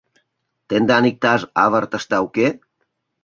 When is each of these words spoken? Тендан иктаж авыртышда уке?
Тендан 0.67 1.03
иктаж 1.11 1.41
авыртышда 1.63 2.17
уке? 2.25 2.47